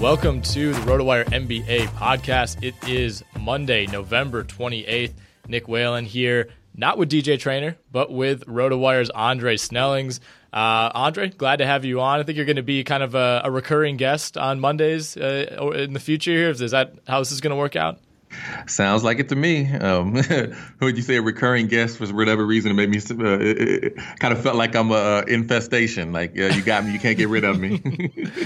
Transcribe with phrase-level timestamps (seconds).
[0.00, 2.62] Welcome to the RotoWire NBA podcast.
[2.62, 5.14] It is Monday, November 28th.
[5.48, 10.20] Nick Whalen here, not with DJ Trainor, but with RotoWire's Andre Snellings.
[10.52, 12.20] Uh, Andre, glad to have you on.
[12.20, 15.72] I think you're going to be kind of a, a recurring guest on Mondays uh,
[15.74, 16.50] in the future here.
[16.50, 17.98] Is that how this is going to work out?
[18.66, 19.72] Sounds like it to me.
[19.72, 22.70] Um, who would you say a recurring guest for whatever reason?
[22.70, 26.12] It made me uh, it, it kind of felt like I'm a infestation.
[26.12, 27.80] Like uh, you got me, you can't get rid of me.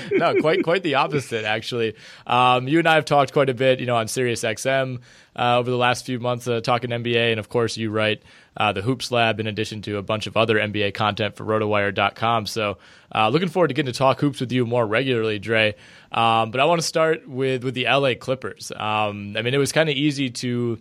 [0.12, 1.94] no, quite quite the opposite actually.
[2.26, 5.00] Um, you and I have talked quite a bit, you know, on Sirius XM
[5.36, 8.22] uh, over the last few months, uh, talking NBA, and of course you write
[8.56, 12.46] uh, the Hoops Lab in addition to a bunch of other NBA content for RotoWire.com.
[12.46, 12.78] So
[13.14, 15.74] uh, looking forward to getting to talk hoops with you more regularly, Dre.
[16.10, 18.70] Um, but I want to start with with the LA Clippers.
[18.72, 20.78] Um, I mean, it was kind of easy to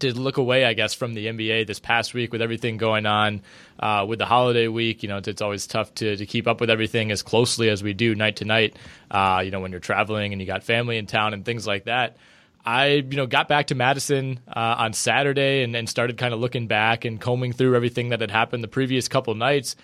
[0.00, 3.42] to look away, I guess, from the NBA this past week with everything going on
[3.78, 5.02] uh, with the holiday week.
[5.02, 7.82] You know, it's, it's always tough to, to keep up with everything as closely as
[7.82, 8.76] we do night to night.
[9.10, 11.84] Uh, you know, when you're traveling and you got family in town and things like
[11.84, 12.16] that.
[12.64, 16.40] I, you know, got back to Madison uh, on Saturday and, and started kind of
[16.40, 19.76] looking back and combing through everything that had happened the previous couple nights.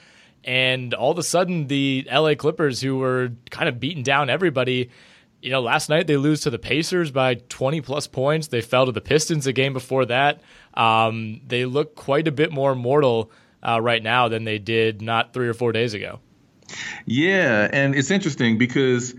[0.44, 4.90] And all of a sudden, the LA Clippers, who were kind of beating down everybody,
[5.42, 8.48] you know, last night they lose to the Pacers by 20 plus points.
[8.48, 10.40] They fell to the Pistons the game before that.
[10.72, 13.30] Um, they look quite a bit more mortal
[13.66, 16.20] uh, right now than they did not three or four days ago.
[17.04, 19.14] Yeah, and it's interesting because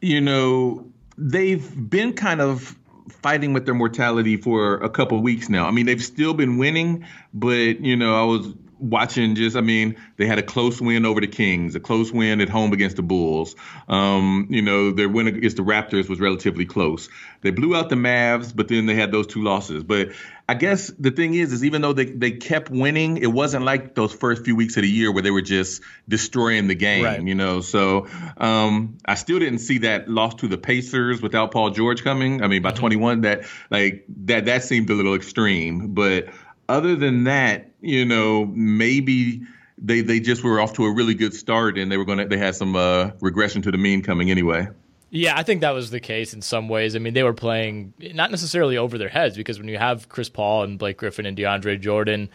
[0.00, 0.86] you know
[1.18, 2.76] they've been kind of
[3.22, 5.66] fighting with their mortality for a couple weeks now.
[5.66, 8.52] I mean, they've still been winning, but you know, I was
[8.84, 12.40] watching just, I mean, they had a close win over the Kings, a close win
[12.40, 13.56] at home against the Bulls.
[13.88, 17.08] Um, you know, their win against the Raptors was relatively close.
[17.40, 19.82] They blew out the Mavs, but then they had those two losses.
[19.82, 20.10] But
[20.46, 23.94] I guess the thing is, is even though they, they kept winning, it wasn't like
[23.94, 27.22] those first few weeks of the year where they were just destroying the game, right.
[27.22, 27.62] you know.
[27.62, 32.42] So um, I still didn't see that loss to the Pacers without Paul George coming.
[32.42, 32.80] I mean, by mm-hmm.
[32.80, 35.94] 21, that like that that seemed a little extreme.
[35.94, 36.28] But
[36.68, 39.42] other than that, you know, maybe
[39.78, 42.38] they they just were off to a really good start and they were gonna they
[42.38, 44.68] had some uh, regression to the mean coming anyway.
[45.10, 46.96] Yeah, I think that was the case in some ways.
[46.96, 50.28] I mean, they were playing not necessarily over their heads because when you have Chris
[50.28, 52.28] Paul and Blake Griffin and DeAndre Jordan,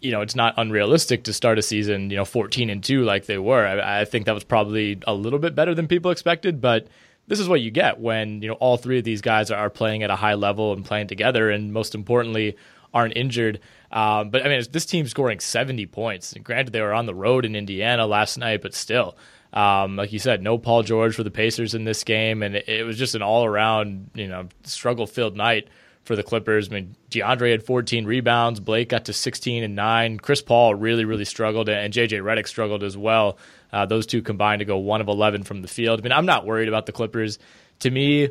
[0.00, 3.26] you know, it's not unrealistic to start a season, you know, 14 and 2 like
[3.26, 3.66] they were.
[3.66, 6.88] I, I think that was probably a little bit better than people expected, but
[7.28, 10.02] this is what you get when, you know, all three of these guys are playing
[10.02, 12.56] at a high level and playing together and most importantly
[12.94, 13.60] aren't injured.
[13.92, 16.34] Um, but I mean, this team scoring 70 points.
[16.42, 19.16] Granted, they were on the road in Indiana last night, but still,
[19.52, 22.68] um, like you said, no Paul George for the Pacers in this game, and it,
[22.68, 25.68] it was just an all-around, you know, struggle-filled night
[26.04, 26.70] for the Clippers.
[26.70, 30.18] I mean, DeAndre had 14 rebounds, Blake got to 16 and nine.
[30.18, 33.38] Chris Paul really, really struggled, and JJ Redick struggled as well.
[33.72, 36.00] Uh, those two combined to go one of 11 from the field.
[36.00, 37.38] I mean, I'm not worried about the Clippers.
[37.80, 38.30] To me,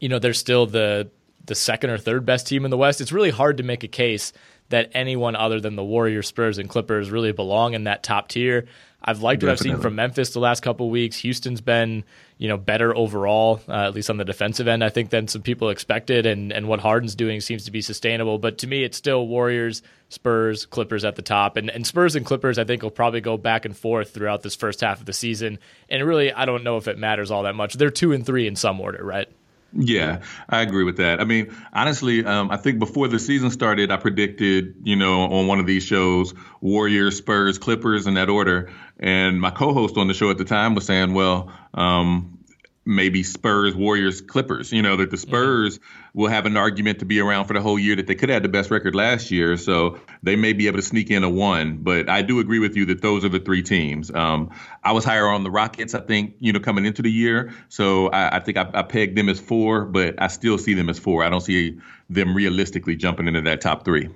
[0.00, 1.10] you know, they're still the
[1.44, 3.00] the second or third best team in the West.
[3.00, 4.32] It's really hard to make a case
[4.72, 8.66] that anyone other than the Warriors, Spurs, and Clippers really belong in that top tier.
[9.04, 9.70] I've liked Definitely.
[9.70, 11.16] what I've seen from Memphis the last couple weeks.
[11.18, 12.04] Houston's been,
[12.38, 15.42] you know, better overall, uh, at least on the defensive end, I think, than some
[15.42, 16.24] people expected.
[16.24, 18.38] And and what Harden's doing seems to be sustainable.
[18.38, 21.56] But to me, it's still Warriors, Spurs, Clippers at the top.
[21.56, 24.54] And and Spurs and Clippers, I think, will probably go back and forth throughout this
[24.54, 25.58] first half of the season.
[25.88, 27.74] And really, I don't know if it matters all that much.
[27.74, 29.28] They're two and three in some order, right?
[29.74, 31.20] Yeah, I agree with that.
[31.20, 35.46] I mean, honestly, um, I think before the season started, I predicted, you know, on
[35.46, 38.70] one of these shows, Warriors, Spurs, Clippers in that order.
[39.00, 42.38] And my co-host on the show at the time was saying, well, um,
[42.84, 44.72] maybe Spurs, Warriors, Clippers.
[44.72, 45.22] You know that the.
[45.22, 46.20] Spurs mm-hmm.
[46.20, 48.42] will have an argument to be around for the whole year that they could have
[48.42, 51.78] the best record last year, so they may be able to sneak in a one.
[51.78, 54.10] But I do agree with you that those are the three teams.
[54.12, 54.50] Um,
[54.82, 58.08] I was higher on the Rockets, I think, you know, coming into the year, so
[58.08, 60.98] I, I think I, I, pegged them as four, but I still see them as
[60.98, 61.24] four.
[61.24, 61.78] I don't see
[62.10, 64.08] them realistically jumping into that top three.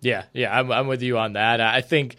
[0.00, 1.60] Yeah, yeah, I'm, I'm with you on that.
[1.60, 2.16] I think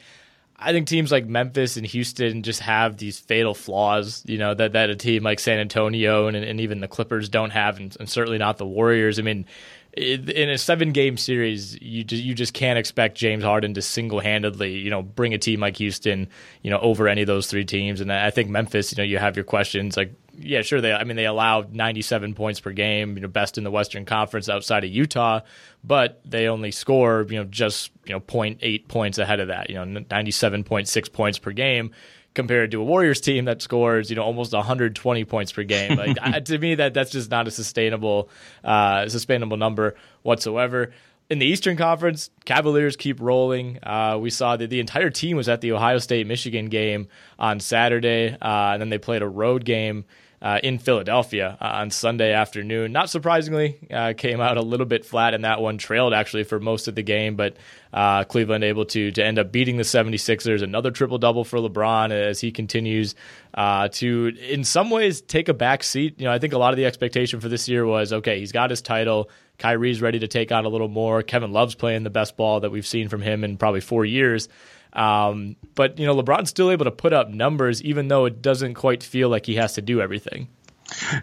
[0.62, 4.74] I think teams like Memphis and Houston just have these fatal flaws, you know, that,
[4.74, 8.10] that a team like San Antonio and, and even the Clippers don't have, and, and
[8.10, 9.18] certainly not the Warriors.
[9.18, 9.46] I mean,
[9.94, 14.20] in a seven game series, you just, you just can't expect James Harden to single
[14.20, 16.30] handedly, you know, bring a team like Houston,
[16.62, 18.00] you know, over any of those three teams.
[18.00, 20.82] And I think Memphis, you know, you have your questions like, yeah, sure.
[20.82, 24.06] They, I mean, they allowed 97 points per game, you know, best in the Western
[24.06, 25.42] Conference outside of Utah,
[25.84, 29.76] but they only score, you know, just you know 0.8 points ahead of that, you
[29.76, 31.92] know, 97.6 points per game
[32.34, 35.98] compared to a Warriors team that scores, you know, almost 120 points per game.
[35.98, 38.30] Like I, to me, that that's just not a sustainable,
[38.64, 40.94] uh, sustainable number whatsoever.
[41.32, 43.80] In the Eastern Conference, Cavaliers keep rolling.
[43.82, 47.08] Uh, we saw that the entire team was at the Ohio State Michigan game
[47.40, 50.04] on Saturday, uh, and then they played a road game
[50.42, 52.92] uh, in Philadelphia uh, on Sunday afternoon.
[52.92, 56.60] Not surprisingly, uh, came out a little bit flat in that one, trailed actually for
[56.60, 57.56] most of the game, but
[57.94, 60.62] uh, Cleveland able to, to end up beating the 76ers.
[60.62, 63.16] Another triple double for LeBron as he continues
[63.56, 66.20] to, in some ways, take a back seat.
[66.20, 68.52] You know, I think a lot of the expectation for this year was okay, he's
[68.52, 69.30] got his title.
[69.62, 71.22] Kyrie's ready to take on a little more.
[71.22, 74.50] Kevin Love's playing the best ball that we've seen from him in probably four years.
[74.94, 78.74] Um, but you know, LeBron's still able to put up numbers, even though it doesn't
[78.74, 80.48] quite feel like he has to do everything.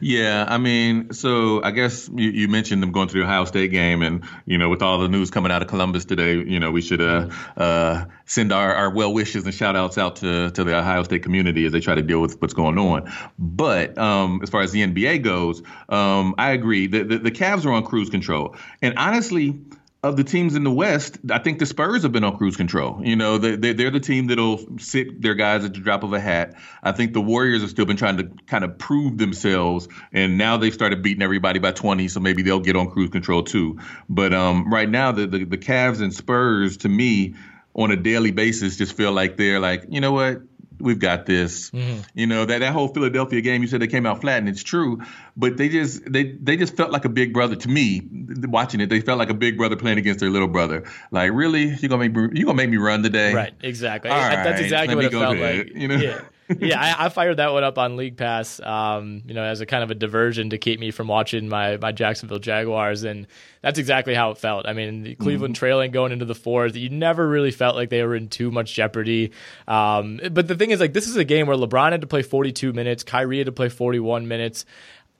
[0.01, 3.71] Yeah, I mean, so I guess you, you, mentioned them going to the Ohio State
[3.71, 6.71] game, and you know, with all the news coming out of Columbus today, you know,
[6.71, 10.65] we should uh, uh, send our, our well wishes and shout outs out to, to
[10.65, 13.13] the Ohio State community as they try to deal with what's going on.
[13.39, 16.87] But um, as far as the NBA goes, um, I agree.
[16.87, 19.61] The, the the Cavs are on cruise control, and honestly
[20.05, 23.01] of the teams in the West, I think the Spurs have been on cruise control.
[23.03, 26.21] You know, they, they're the team that'll sit their guys at the drop of a
[26.21, 26.55] hat.
[26.85, 30.57] I think the Warriors have still been trying to kind of prove themselves, and now
[30.57, 33.81] they've started beating everybody by 20, so maybe they'll get on cruise control too.
[34.09, 37.35] But um, right now, the, the the Cavs and Spurs, to me,
[37.75, 40.43] on a daily basis, just feel like they're like, you know what,
[40.81, 41.71] we've got this.
[41.71, 42.01] Mm-hmm.
[42.15, 43.63] You know that that whole Philadelphia game.
[43.63, 45.03] You said they came out flat, and it's true.
[45.37, 48.09] But they just they they just felt like a big brother to me.
[48.45, 50.85] Watching it, they felt like a big brother playing against their little brother.
[51.11, 53.35] Like, really, you gonna make me, you gonna make me run today?
[53.35, 54.11] Right, exactly.
[54.11, 55.75] All That's right, exactly what it felt like.
[55.75, 55.97] You know.
[55.97, 56.21] Yeah.
[56.59, 59.67] Yeah, I, I, fired that one up on League Pass, um, you know, as a
[59.67, 63.27] kind of a diversion to keep me from watching my my Jacksonville Jaguars, and
[63.63, 64.67] that's exactly how it felt.
[64.67, 65.59] I mean, Cleveland mm-hmm.
[65.59, 68.73] trailing going into the fourth, you never really felt like they were in too much
[68.75, 69.33] jeopardy.
[69.67, 72.23] Um, but the thing is, like, this is a game where LeBron had to play
[72.23, 74.65] 42 minutes, Kyrie had to play 41 minutes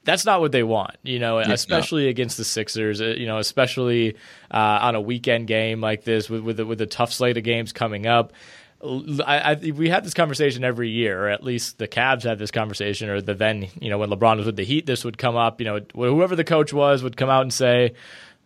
[0.05, 4.15] that's not what they want, you know, especially against the Sixers, uh, you know, especially
[4.49, 7.73] uh, on a weekend game like this with with with a tough slate of games
[7.73, 8.33] coming up.
[8.81, 12.51] I, I, we had this conversation every year, or at least the Cavs had this
[12.51, 15.35] conversation, or the then, you know, when LeBron was with the Heat, this would come
[15.35, 15.59] up.
[15.59, 17.93] You know, whoever the coach was would come out and say,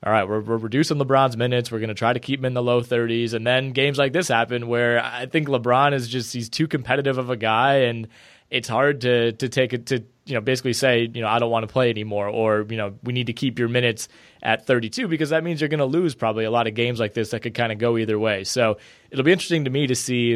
[0.05, 1.71] all right, we're, we're reducing LeBron's minutes.
[1.71, 3.33] We're going to try to keep him in the low 30s.
[3.33, 7.17] And then games like this happen where I think LeBron is just, he's too competitive
[7.17, 7.75] of a guy.
[7.83, 8.07] And
[8.53, 11.49] it's hard to to take it to you know basically say you know I don't
[11.49, 14.07] want to play anymore or you know we need to keep your minutes
[14.43, 17.15] at 32 because that means you're going to lose probably a lot of games like
[17.15, 18.43] this that could kind of go either way.
[18.43, 18.77] So
[19.09, 20.29] it'll be interesting to me to see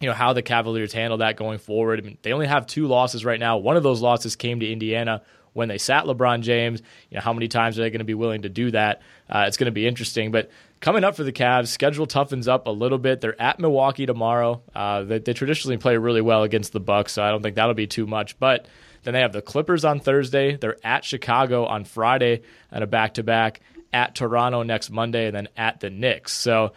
[0.00, 2.00] you know how the Cavaliers handle that going forward.
[2.00, 3.58] I mean, they only have two losses right now.
[3.58, 6.80] One of those losses came to Indiana when they sat LeBron James.
[7.10, 9.02] You know how many times are they going to be willing to do that?
[9.28, 10.50] Uh, it's going to be interesting, but
[10.82, 13.22] coming up for the Cavs, schedule toughens up a little bit.
[13.22, 14.60] They're at Milwaukee tomorrow.
[14.74, 17.72] Uh, they, they, traditionally play really well against the Bucks, so I don't think that'll
[17.72, 18.38] be too much.
[18.38, 18.66] But
[19.04, 20.56] then they have the Clippers on Thursday.
[20.56, 23.60] They're at Chicago on Friday and a back to back.
[23.94, 26.32] At Toronto next Monday, and then at the Knicks.
[26.32, 26.72] So.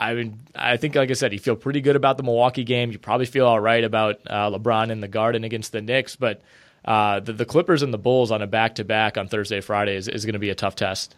[0.00, 2.92] I mean, I think, like I said, you feel pretty good about the Milwaukee game.
[2.92, 6.40] You probably feel all right about uh, LeBron in the Garden against the Knicks, but
[6.84, 9.96] uh, the, the, Clippers and the Bulls on a back to back on Thursday, Friday
[9.96, 11.16] is, is going to be a tough test.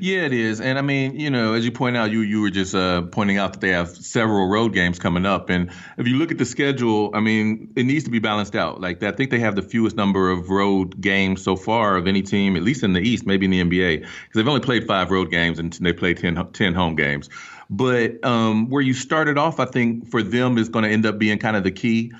[0.00, 2.50] Yeah, it is, and I mean, you know, as you point out, you you were
[2.50, 6.16] just uh, pointing out that they have several road games coming up, and if you
[6.16, 8.80] look at the schedule, I mean, it needs to be balanced out.
[8.80, 12.22] Like I think they have the fewest number of road games so far of any
[12.22, 15.10] team, at least in the East, maybe in the NBA, because they've only played five
[15.10, 17.30] road games and they played 10, 10 home games.
[17.70, 21.18] But um, where you started off, I think for them is going to end up
[21.18, 22.12] being kind of the key.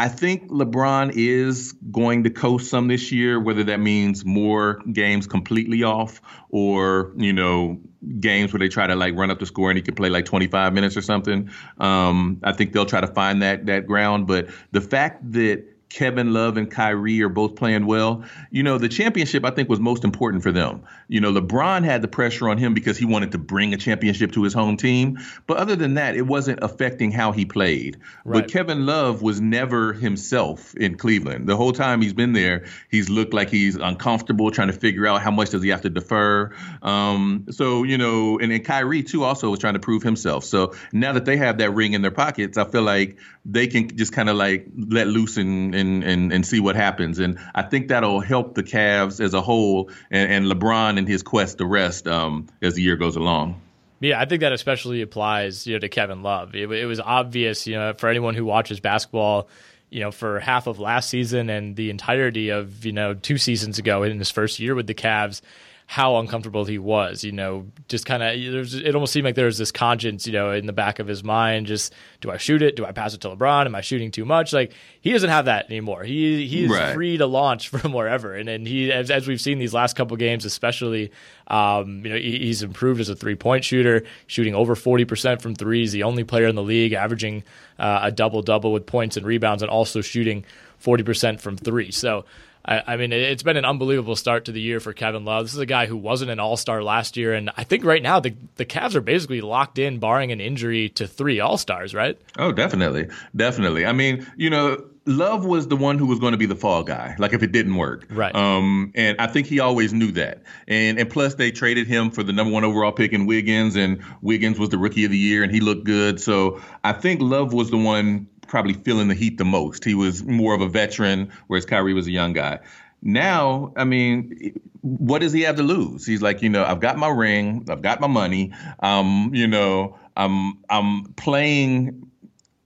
[0.00, 5.26] I think LeBron is going to coast some this year, whether that means more games
[5.26, 7.78] completely off or, you know,
[8.18, 10.24] games where they try to like run up the score and he can play like
[10.24, 11.50] 25 minutes or something.
[11.76, 14.26] Um, I think they'll try to find that that ground.
[14.26, 18.24] But the fact that Kevin Love and Kyrie are both playing well.
[18.50, 20.84] You know, the championship I think was most important for them.
[21.08, 24.32] You know, LeBron had the pressure on him because he wanted to bring a championship
[24.32, 25.18] to his home team.
[25.48, 27.98] But other than that, it wasn't affecting how he played.
[28.24, 28.42] Right.
[28.42, 31.48] But Kevin Love was never himself in Cleveland.
[31.48, 35.22] The whole time he's been there, he's looked like he's uncomfortable, trying to figure out
[35.22, 36.54] how much does he have to defer.
[36.82, 40.44] Um, so, you know, and, and Kyrie too also was trying to prove himself.
[40.44, 43.96] So now that they have that ring in their pockets, I feel like they can
[43.96, 47.18] just kind of like let loose and and, and, and see what happens.
[47.18, 51.22] And I think that'll help the Cavs as a whole and, and LeBron and his
[51.22, 53.60] quest to rest um, as the year goes along.
[54.00, 56.54] Yeah, I think that especially applies, you know, to Kevin Love.
[56.54, 59.48] It, it, was obvious, you know, for anyone who watches basketball,
[59.90, 63.78] you know, for half of last season and the entirety of, you know, two seasons
[63.78, 65.42] ago in his first year with the Cavs,
[65.90, 67.24] how uncomfortable he was.
[67.24, 70.52] You know, just kind of it almost seemed like there was this conscience, you know,
[70.52, 71.66] in the back of his mind.
[71.66, 72.76] Just do I shoot it?
[72.76, 73.66] Do I pass it to LeBron?
[73.66, 74.52] Am I shooting too much?
[74.52, 76.04] Like he doesn't have that anymore.
[76.04, 76.94] He he is right.
[76.94, 78.36] free to launch from wherever.
[78.36, 81.10] And and he as, as we've seen these last couple games, especially,
[81.48, 85.42] um, you know, he, he's improved as a three point shooter, shooting over forty percent
[85.42, 85.90] from threes.
[85.90, 87.42] The only player in the league averaging
[87.80, 90.44] uh, a double double with points and rebounds, and also shooting
[90.78, 91.90] forty percent from three.
[91.90, 92.26] So.
[92.64, 95.46] I, I, mean, it's been an unbelievable start to the year for Kevin Love.
[95.46, 98.02] This is a guy who wasn't an All Star last year, and I think right
[98.02, 101.94] now the the Cavs are basically locked in, barring an injury, to three All Stars.
[101.94, 102.20] Right?
[102.38, 103.86] Oh, definitely, definitely.
[103.86, 106.82] I mean, you know, Love was the one who was going to be the fall
[106.82, 108.06] guy, like if it didn't work.
[108.10, 108.34] Right.
[108.34, 110.42] Um, and I think he always knew that.
[110.68, 114.02] And and plus they traded him for the number one overall pick in Wiggins, and
[114.22, 116.20] Wiggins was the rookie of the year, and he looked good.
[116.20, 119.84] So I think Love was the one probably feeling the heat the most.
[119.84, 122.58] He was more of a veteran, whereas Kyrie was a young guy.
[123.00, 126.04] Now, I mean, what does he have to lose?
[126.04, 128.52] He's like, you know, I've got my ring, I've got my money.
[128.80, 132.10] Um, you know, I'm I'm playing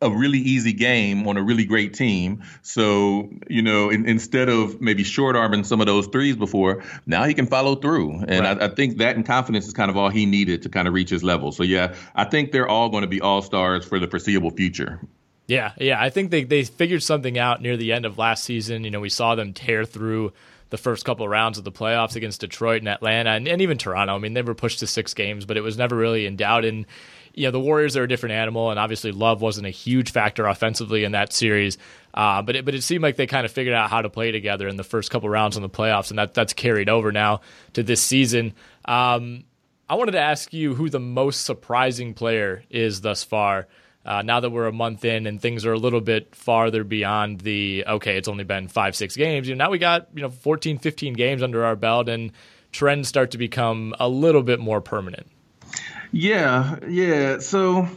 [0.01, 2.43] a really easy game on a really great team.
[2.63, 7.25] So, you know, in, instead of maybe short arming some of those threes before, now
[7.25, 8.25] he can follow through.
[8.29, 8.61] And right.
[8.61, 10.95] I, I, think that and confidence is kind of all he needed to kind of
[10.95, 11.53] reach his level.
[11.53, 15.01] So, yeah, I think they're all going to be all stars for the foreseeable future.
[15.47, 16.01] Yeah, yeah.
[16.01, 18.85] I think they, they figured something out near the end of last season.
[18.85, 20.33] You know, we saw them tear through
[20.71, 23.79] the first couple of rounds of the playoffs against Detroit and Atlanta and, and even
[23.79, 24.15] Toronto.
[24.15, 26.65] I mean, they were pushed to six games, but it was never really in doubt.
[26.65, 26.87] And,
[27.35, 30.47] you know, the Warriors are a different animal, and obviously Love wasn't a huge factor
[30.47, 31.79] offensively in that series.
[32.15, 34.33] Uh, but it, but it seemed like they kind of figured out how to play
[34.33, 37.41] together in the first couple rounds in the playoffs, and that that's carried over now
[37.75, 38.55] to this season.
[38.85, 39.45] Um,
[39.89, 43.69] I wanted to ask you who the most surprising player is thus far
[44.05, 47.41] Uh, now that we're a month in and things are a little bit farther beyond
[47.41, 49.49] the okay, it's only been five, six games.
[49.49, 52.33] You know, now we got you know 14, 15 games under our belt, and
[52.71, 55.27] trends start to become a little bit more permanent.
[56.13, 57.39] Yeah, yeah.
[57.39, 57.89] So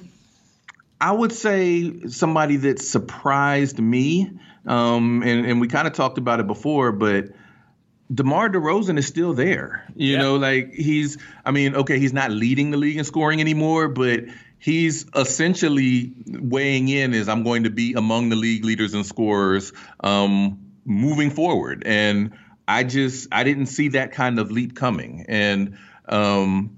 [1.02, 4.32] I would say somebody that surprised me,
[4.66, 7.26] um, and and we kind of talked about it before, but
[8.14, 9.86] DeMar DeRozan is still there.
[9.96, 10.20] You yeah.
[10.20, 14.22] know, like he's, I mean, okay, he's not leading the league in scoring anymore, but
[14.60, 19.74] he's essentially weighing in as I'm going to be among the league leaders and scorers
[20.00, 21.84] um, moving forward.
[21.86, 22.34] And
[22.68, 25.26] I just, I didn't see that kind of leap coming.
[25.28, 25.78] And,
[26.10, 26.78] um,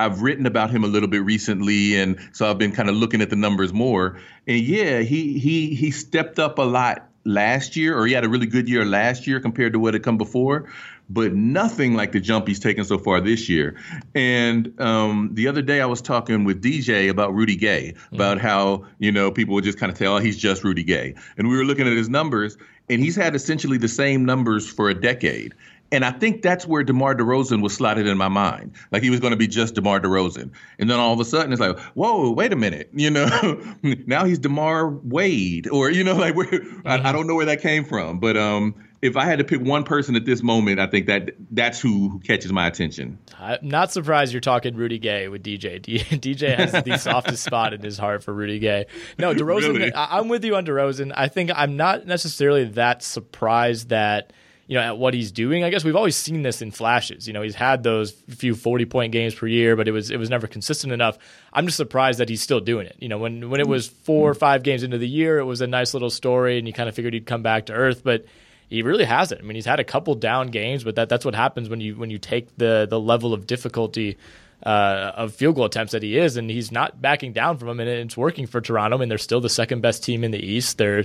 [0.00, 3.20] I've written about him a little bit recently, and so I've been kind of looking
[3.20, 4.18] at the numbers more.
[4.46, 8.28] And yeah, he he he stepped up a lot last year, or he had a
[8.30, 10.72] really good year last year compared to what had come before,
[11.10, 13.76] but nothing like the jump he's taken so far this year.
[14.14, 18.46] And um, the other day I was talking with DJ about Rudy Gay, about mm-hmm.
[18.46, 21.14] how, you know, people would just kind of tell, oh, he's just Rudy Gay.
[21.36, 22.56] And we were looking at his numbers,
[22.88, 25.52] and he's had essentially the same numbers for a decade.
[25.92, 28.76] And I think that's where DeMar DeRozan was slotted in my mind.
[28.92, 30.52] Like he was going to be just DeMar DeRozan.
[30.78, 32.90] And then all of a sudden it's like, whoa, wait a minute.
[33.00, 35.66] You know, now he's DeMar Wade.
[35.68, 36.86] Or, you know, like where mm-hmm.
[36.86, 37.12] I, I, mm-hmm.
[37.12, 38.20] don't know where that came from.
[38.20, 41.30] But um, if I had to pick one person at this moment, I think that
[41.50, 43.18] that's who catches my attention.
[43.38, 45.80] I'm not surprised you're talking Rudy Gay with DJ.
[45.80, 48.86] D- DJ has the softest spot in his heart for Rudy Gay.
[49.18, 49.92] No, DeRozan, really?
[49.92, 51.12] I- I'm with you on DeRozan.
[51.16, 54.32] I think I'm not necessarily that surprised that–
[54.70, 55.64] you know, at what he's doing.
[55.64, 57.26] I guess we've always seen this in flashes.
[57.26, 60.16] You know, he's had those few 40 point games per year, but it was it
[60.16, 61.18] was never consistent enough.
[61.52, 62.94] I'm just surprised that he's still doing it.
[63.00, 65.60] You know, when when it was four or five games into the year, it was
[65.60, 68.26] a nice little story and you kind of figured he'd come back to earth, but
[68.70, 69.40] he really hasn't.
[69.40, 71.96] I mean, he's had a couple down games, but that that's what happens when you
[71.96, 74.16] when you take the the level of difficulty
[74.64, 77.80] uh, of field goal attempts that he is, and he's not backing down from them,
[77.80, 78.96] and it's working for Toronto.
[78.96, 80.78] Mean, they're still the second best team in the East.
[80.78, 81.04] They're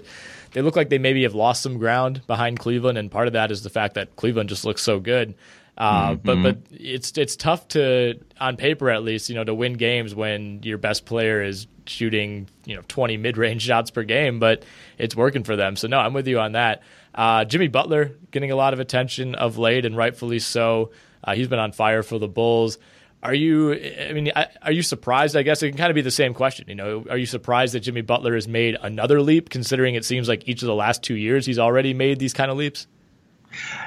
[0.51, 3.51] they look like they maybe have lost some ground behind Cleveland, and part of that
[3.51, 5.33] is the fact that Cleveland just looks so good.
[5.77, 6.21] Uh, mm-hmm.
[6.23, 10.15] But but it's it's tough to on paper at least you know to win games
[10.15, 14.63] when your best player is shooting you know 20 mid range shots per game, but
[14.97, 15.75] it's working for them.
[15.75, 16.83] So no, I'm with you on that.
[17.15, 20.91] Uh, Jimmy Butler getting a lot of attention of late, and rightfully so.
[21.23, 22.77] Uh, he's been on fire for the Bulls.
[23.23, 23.73] Are you?
[23.73, 25.35] I mean, are you surprised?
[25.35, 26.65] I guess it can kind of be the same question.
[26.67, 30.27] You know, are you surprised that Jimmy Butler has made another leap, considering it seems
[30.27, 32.85] like each of the last two years he's already made these kind of leaps?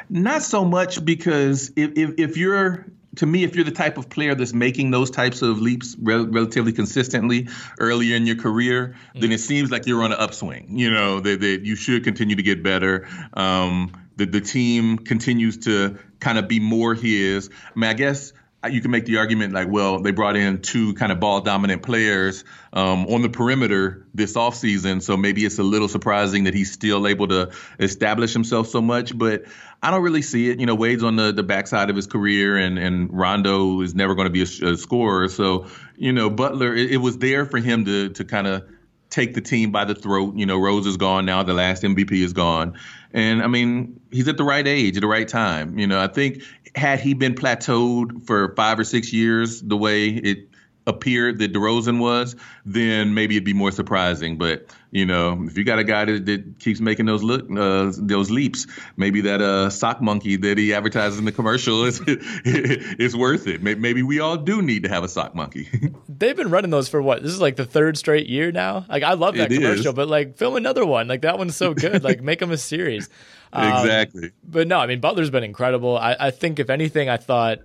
[0.08, 4.08] Not so much because if, if, if you're to me, if you're the type of
[4.08, 9.20] player that's making those types of leaps rel- relatively consistently earlier in your career, mm-hmm.
[9.20, 10.78] then it seems like you're on an upswing.
[10.78, 13.08] You know that, that you should continue to get better.
[13.34, 17.50] Um, that the team continues to kind of be more his.
[17.74, 18.32] I mean, I guess
[18.66, 21.82] you can make the argument like, well, they brought in two kind of ball dominant
[21.82, 26.72] players um, on the perimeter this offseason, so maybe it's a little surprising that he's
[26.72, 29.16] still able to establish himself so much.
[29.16, 29.44] But
[29.80, 30.58] I don't really see it.
[30.58, 34.16] You know, Wade's on the, the backside of his career, and, and Rondo is never
[34.16, 35.28] going to be a, a, scorer.
[35.28, 35.66] So,
[35.96, 38.68] you know, Butler, it, it was there for him to to kind of
[39.10, 40.34] take the team by the throat.
[40.36, 41.42] You know, Rose is gone now.
[41.42, 42.78] The last MVP is gone.
[43.12, 45.78] And I mean, he's at the right age at the right time.
[45.78, 46.42] You know, I think
[46.74, 50.48] had he been plateaued for five or six years the way it
[50.88, 54.38] appeared that DeRozan was, then maybe it'd be more surprising.
[54.38, 57.92] But you know, if you got a guy that, that keeps making those look uh,
[57.98, 63.14] those leaps, maybe that uh, sock monkey that he advertises in the commercial is is
[63.14, 63.62] worth it.
[63.62, 65.68] Maybe we all do need to have a sock monkey.
[66.08, 67.22] They've been running those for what?
[67.22, 68.86] This is like the third straight year now.
[68.88, 69.94] Like I love that it commercial, is.
[69.94, 71.06] but like film another one.
[71.06, 72.02] Like that one's so good.
[72.02, 73.08] like make them a series.
[73.50, 74.32] Um, exactly.
[74.44, 75.96] But no, I mean Butler's been incredible.
[75.96, 77.60] I, I think if anything, I thought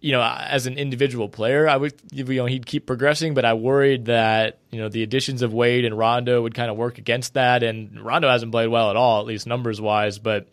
[0.00, 3.52] you know, as an individual player, I would, you know, he'd keep progressing, but I
[3.52, 7.34] worried that, you know, the additions of Wade and Rondo would kind of work against
[7.34, 7.62] that.
[7.62, 10.18] And Rondo hasn't played well at all, at least numbers wise.
[10.18, 10.48] But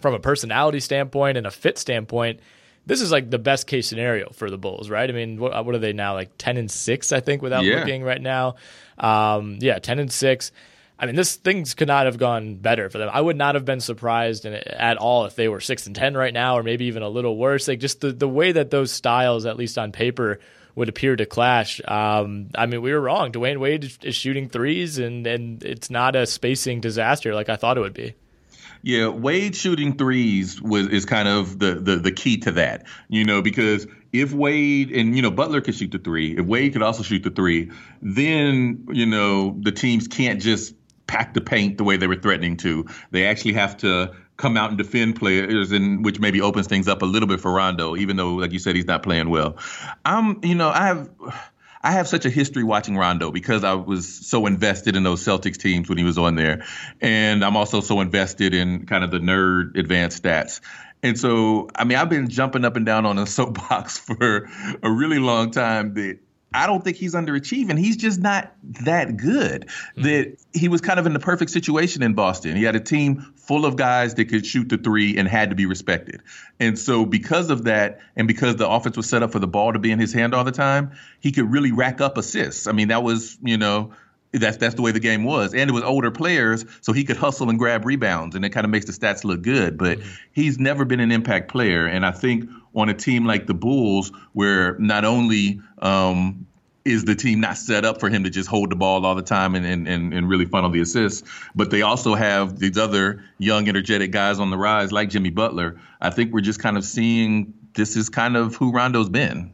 [0.00, 2.40] from a personality standpoint and a fit standpoint,
[2.86, 5.08] this is like the best case scenario for the Bulls, right?
[5.08, 6.14] I mean, what, what are they now?
[6.14, 7.80] Like 10 and 6, I think, without yeah.
[7.80, 8.54] looking right now.
[8.96, 10.52] Um, yeah, 10 and 6.
[10.98, 13.08] I mean, this things could not have gone better for them.
[13.12, 16.16] I would not have been surprised in, at all if they were six and ten
[16.16, 17.68] right now, or maybe even a little worse.
[17.68, 20.40] Like just the the way that those styles, at least on paper,
[20.74, 21.80] would appear to clash.
[21.86, 23.30] Um, I mean, we were wrong.
[23.30, 27.76] Dwyane Wade is shooting threes, and and it's not a spacing disaster like I thought
[27.76, 28.14] it would be.
[28.82, 32.86] Yeah, Wade shooting threes was is kind of the, the the key to that.
[33.08, 36.72] You know, because if Wade and you know Butler could shoot the three, if Wade
[36.72, 37.70] could also shoot the three,
[38.02, 40.74] then you know the teams can't just
[41.08, 42.86] pack the paint the way they were threatening to.
[43.10, 47.02] They actually have to come out and defend players, and which maybe opens things up
[47.02, 49.56] a little bit for Rondo, even though, like you said, he's not playing well.
[50.04, 51.10] I'm, you know, I have.
[51.80, 55.56] I have such a history watching Rondo because I was so invested in those Celtics
[55.56, 56.64] teams when he was on there,
[57.00, 60.60] and I'm also so invested in kind of the nerd advanced stats.
[61.04, 64.50] And so, I mean, I've been jumping up and down on a soapbox for
[64.82, 66.18] a really long time that
[66.52, 67.78] I don't think he's underachieving.
[67.78, 69.66] He's just not that good.
[69.66, 70.02] Mm-hmm.
[70.02, 72.56] That he was kind of in the perfect situation in Boston.
[72.56, 75.56] He had a team full of guys that could shoot the three and had to
[75.56, 76.22] be respected.
[76.58, 79.74] And so because of that, and because the offense was set up for the ball
[79.74, 82.66] to be in his hand all the time, he could really rack up assists.
[82.66, 83.92] I mean, that was, you know,
[84.32, 85.54] that's that's the way the game was.
[85.54, 88.64] And it was older players, so he could hustle and grab rebounds, and it kind
[88.64, 89.78] of makes the stats look good.
[89.78, 90.10] But mm-hmm.
[90.32, 91.86] he's never been an impact player.
[91.86, 96.46] And I think on a team like the Bulls, where not only um,
[96.84, 99.22] is the team not set up for him to just hold the ball all the
[99.22, 103.24] time and, and, and, and really funnel the assists, but they also have these other
[103.38, 105.78] young, energetic guys on the rise like Jimmy Butler.
[106.00, 109.52] I think we're just kind of seeing this is kind of who Rondo's been.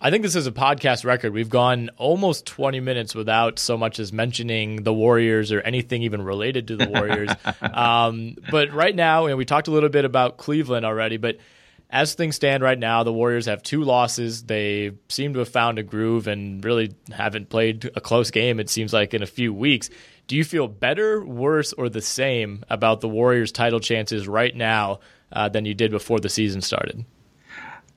[0.00, 1.32] I think this is a podcast record.
[1.32, 6.22] We've gone almost 20 minutes without so much as mentioning the Warriors or anything even
[6.22, 7.30] related to the Warriors.
[7.60, 11.38] um, but right now, and we talked a little bit about Cleveland already, but
[11.90, 14.44] as things stand right now, the Warriors have two losses.
[14.44, 18.68] They seem to have found a groove and really haven't played a close game, it
[18.68, 19.88] seems like, in a few weeks.
[20.26, 24.98] Do you feel better, worse, or the same about the Warriors' title chances right now
[25.32, 27.04] uh, than you did before the season started?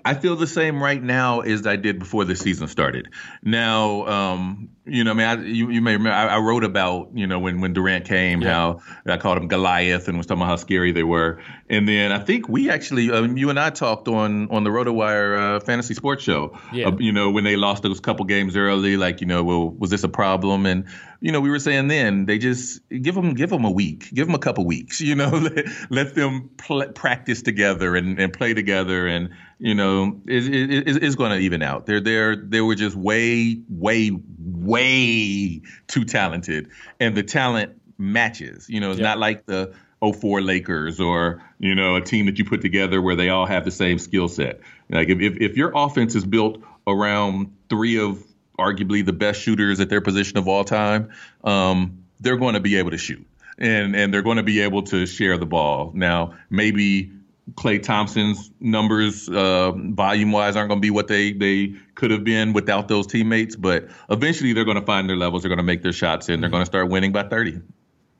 [0.06, 3.10] I feel the same right now as I did before the season started.
[3.44, 7.10] Now, um, you know, I mean, I, you, you may remember I, I, wrote about,
[7.14, 8.54] you know, when, when Durant came, yeah.
[8.54, 11.42] how I called him Goliath and was talking about how scary they were.
[11.70, 15.58] And then I think we actually, um, you and I talked on on the RotoWire
[15.58, 16.88] uh, Fantasy Sports Show, yeah.
[16.88, 19.90] uh, you know, when they lost those couple games early, like, you know, well, was
[19.90, 20.66] this a problem?
[20.66, 20.86] And,
[21.20, 24.28] you know, we were saying then they just give them give them a week, give
[24.28, 28.54] them a couple weeks, you know, let, let them pl- practice together and, and play
[28.54, 29.08] together.
[29.08, 31.86] And, you know, it, it, it's going to even out.
[31.86, 36.70] They're, they're, they were just way, way, way too talented,
[37.00, 38.70] and the talent matches.
[38.70, 39.08] You know, it's yeah.
[39.08, 43.18] not like the 04 Lakers or you know a team that you put together where
[43.18, 44.62] they all have the same skill set.
[44.90, 48.24] Like if, if if your offense is built around three of
[48.58, 51.10] arguably the best shooters at their position of all time,
[51.44, 53.26] um, they're going to be able to shoot
[53.58, 55.92] and and they're going to be able to share the ball.
[55.94, 57.12] Now maybe
[57.56, 62.24] Klay Thompson's numbers, uh, volume wise, aren't going to be what they, they could have
[62.24, 63.56] been without those teammates.
[63.56, 65.44] But eventually, they're going to find their levels.
[65.44, 67.62] They're going to make their shots, and they're going to start winning by 30.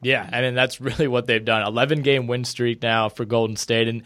[0.02, 1.66] Yeah, I mean that's really what they've done.
[1.66, 4.04] 11 game win streak now for Golden State, and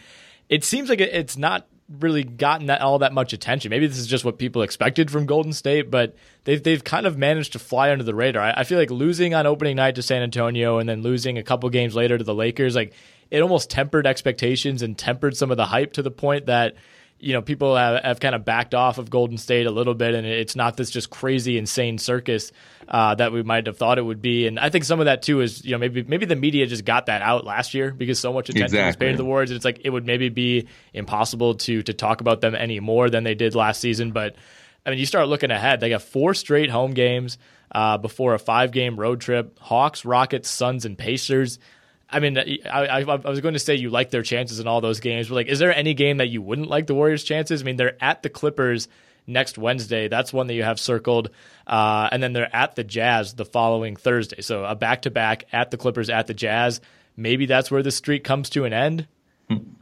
[0.50, 1.68] it seems like it's not
[2.00, 3.70] really gotten that all that much attention.
[3.70, 7.18] Maybe this is just what people expected from Golden State, but they've they've kind of
[7.18, 8.44] managed to fly under the radar.
[8.44, 11.44] I, I feel like losing on opening night to San Antonio and then losing a
[11.44, 12.94] couple games later to the Lakers, like
[13.34, 16.76] it almost tempered expectations and tempered some of the hype to the point that
[17.18, 20.14] you know people have, have kind of backed off of Golden State a little bit,
[20.14, 22.52] and it's not this just crazy, insane circus
[22.88, 24.46] uh, that we might have thought it would be.
[24.46, 26.86] And I think some of that too is you know maybe maybe the media just
[26.86, 28.88] got that out last year because so much attention exactly.
[28.88, 31.94] was paid to the Warriors, and it's like it would maybe be impossible to to
[31.94, 34.12] talk about them any more than they did last season.
[34.12, 34.36] But
[34.86, 37.40] I mean, you start looking ahead; they got four straight home games
[37.72, 41.58] uh, before a five game road trip: Hawks, Rockets, Suns, and Pacers.
[42.14, 44.82] I mean, I, I, I, was going to say you like their chances in all
[44.82, 47.62] those games, but like, is there any game that you wouldn't like the Warriors' chances?
[47.62, 48.88] I mean, they're at the Clippers
[49.26, 50.08] next Wednesday.
[50.08, 51.30] That's one that you have circled,
[51.68, 54.42] uh, and then they're at the Jazz the following Thursday.
[54.42, 56.82] So a back to back at the Clippers at the Jazz.
[57.16, 59.08] Maybe that's where the streak comes to an end.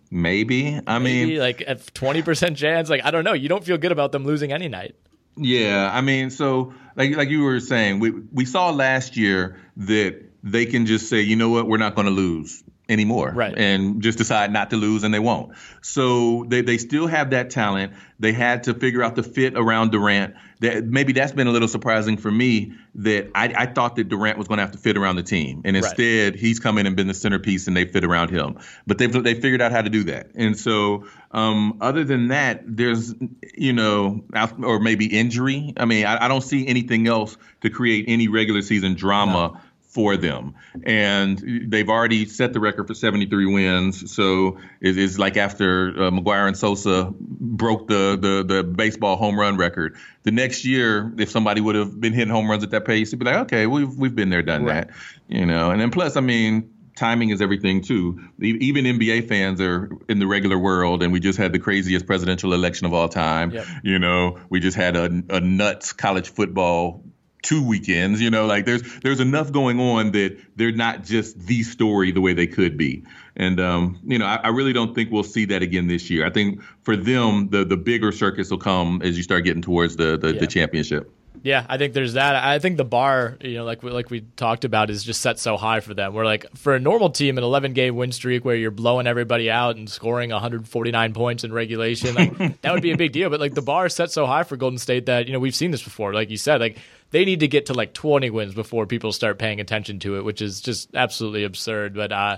[0.10, 0.80] Maybe.
[0.86, 2.90] I Maybe, mean, like at twenty percent chance.
[2.90, 3.34] Like I don't know.
[3.34, 4.96] You don't feel good about them losing any night.
[5.38, 10.31] Yeah, I mean, so like like you were saying, we we saw last year that
[10.44, 13.58] they can just say, you know what, we're not going to lose anymore right.
[13.58, 15.54] and just decide not to lose and they won't.
[15.82, 17.94] So they, they still have that talent.
[18.20, 20.36] They had to figure out the fit around Durant.
[20.60, 24.38] That maybe that's been a little surprising for me that I, I thought that Durant
[24.38, 25.62] was going to have to fit around the team.
[25.64, 26.40] And instead right.
[26.40, 28.60] he's come in and been the centerpiece and they fit around him.
[28.86, 30.32] But they've they figured out how to do that.
[30.36, 33.16] And so um, other than that, there's
[33.56, 34.24] you know
[34.62, 35.74] or maybe injury.
[35.78, 39.54] I mean, I, I don't see anything else to create any regular season drama.
[39.54, 40.56] No for them.
[40.84, 44.14] And they've already set the record for 73 wins.
[44.14, 49.58] So it's like after uh, McGwire and Sosa broke the, the, the baseball home run
[49.58, 49.98] record.
[50.24, 53.20] The next year, if somebody would have been hitting home runs at that pace, you'd
[53.20, 54.88] be like, okay, we've we've been there, done right.
[54.88, 54.96] that,
[55.28, 55.72] you know.
[55.72, 56.76] And then plus, I mean.
[56.94, 58.20] Timing is everything too.
[58.42, 62.54] Even NBA fans are in the regular world, and we just had the craziest presidential
[62.54, 63.52] election of all time.
[63.52, 63.66] Yep.
[63.82, 67.02] You know, we just had a, a nuts college football
[67.42, 68.22] two weekends.
[68.22, 72.22] You know, like there's there's enough going on that they're not just the story the
[72.22, 73.04] way they could be.
[73.36, 76.26] And um, you know, I, I, really don't think we'll see that again this year.
[76.26, 79.96] I think for them, the the bigger circus will come as you start getting towards
[79.96, 80.40] the the, yeah.
[80.40, 81.12] the championship.
[81.44, 82.36] Yeah, I think there's that.
[82.36, 85.40] I think the bar, you know, like we, like we talked about, is just set
[85.40, 86.14] so high for them.
[86.14, 89.50] We're like for a normal team, an 11 game win streak where you're blowing everybody
[89.50, 93.32] out and scoring 149 points in regulation, like, that would be a big deal.
[93.32, 95.56] But like the bar is set so high for Golden State that you know we've
[95.56, 96.14] seen this before.
[96.14, 96.78] Like you said, like
[97.12, 100.26] they need to get to like 20 wins before people start paying attention to it,
[100.26, 101.94] which is just absolutely absurd.
[101.94, 102.38] But uh,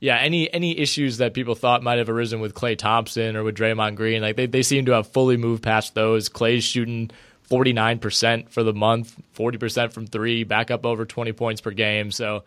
[0.00, 3.56] yeah, any any issues that people thought might have arisen with Klay Thompson or with
[3.56, 6.28] Draymond Green, like they, they seem to have fully moved past those.
[6.28, 7.10] Klay's shooting
[7.50, 12.10] 49% for the month, 40% from three, back up over 20 points per game.
[12.10, 12.44] So,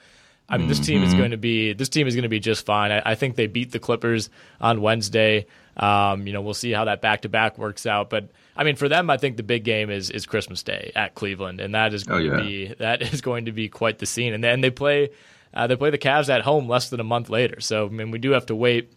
[0.50, 1.18] I mean, this team is mm-hmm.
[1.20, 2.92] going to be this team is going to be just fine.
[2.92, 5.46] I, I think they beat the Clippers on Wednesday.
[5.76, 8.10] Um, you know, we'll see how that back to back works out.
[8.10, 11.16] But I mean, for them, I think the big game is is Christmas Day at
[11.16, 12.38] Cleveland, and that is oh, going oh, yeah.
[12.38, 14.34] to be that is going to be quite the scene.
[14.34, 15.10] And then they play
[15.54, 17.62] uh, they play the Cavs at home less than a month later.
[17.62, 18.92] So I mean, we do have to wait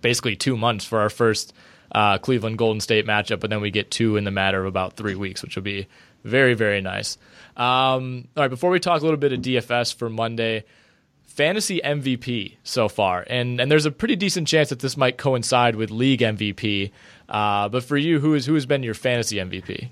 [0.00, 1.52] basically two months for our first
[1.92, 4.96] uh, Cleveland Golden State matchup, but then we get two in the matter of about
[4.96, 5.86] three weeks, which will be
[6.24, 7.18] very, very nice.
[7.56, 10.64] Um, all right, before we talk a little bit of DFS for Monday,
[11.24, 15.76] fantasy MVP so far, and and there's a pretty decent chance that this might coincide
[15.76, 16.90] with league MVP.
[17.32, 19.88] Uh, but for you, who is who has been your fantasy MVP?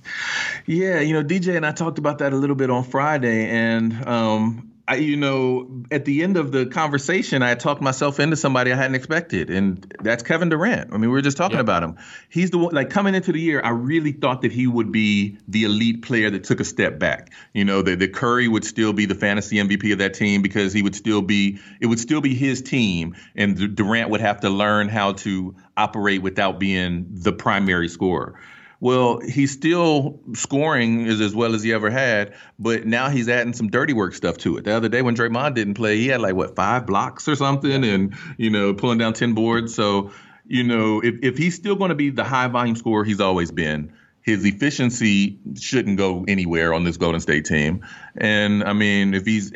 [0.67, 4.07] Yeah, you know, DJ and I talked about that a little bit on Friday, and
[4.07, 8.73] um, I, you know, at the end of the conversation, I talked myself into somebody
[8.73, 10.93] I hadn't expected, and that's Kevin Durant.
[10.93, 11.63] I mean, we were just talking yep.
[11.63, 11.97] about him.
[12.29, 15.39] He's the one, like coming into the year, I really thought that he would be
[15.47, 17.33] the elite player that took a step back.
[17.55, 20.73] You know, that the Curry would still be the fantasy MVP of that team because
[20.73, 24.51] he would still be, it would still be his team, and Durant would have to
[24.51, 28.41] learn how to operate without being the primary scorer.
[28.81, 33.53] Well, he's still scoring as, as well as he ever had, but now he's adding
[33.53, 34.65] some dirty work stuff to it.
[34.65, 37.85] The other day when Draymond didn't play, he had like what five blocks or something,
[37.85, 39.75] and you know pulling down ten boards.
[39.75, 40.13] So
[40.47, 43.51] you know if if he's still going to be the high volume scorer he's always
[43.51, 47.87] been, his efficiency shouldn't go anywhere on this Golden State team.
[48.17, 49.53] And I mean, if he's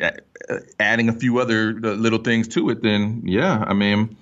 [0.79, 4.17] adding a few other uh, little things to it, then yeah, I mean,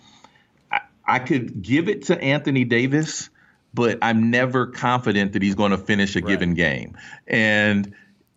[0.71, 3.29] I, I could give it to Anthony Davis
[3.73, 6.27] but I'm never confident that he's going to finish a right.
[6.27, 6.97] given game.
[7.27, 7.93] And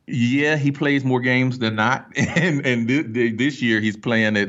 [0.06, 4.36] yeah, he plays more games than not, and and th- th- this year he's playing
[4.36, 4.48] at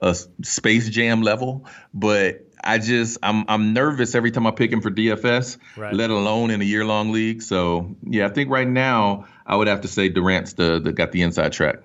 [0.00, 1.66] a Space Jam level.
[1.94, 5.94] But I just I'm I'm nervous every time I pick him for DFS, right.
[5.94, 7.42] let alone in a year long league.
[7.42, 11.12] So yeah, I think right now I would have to say Durant's the, the got
[11.12, 11.76] the inside track.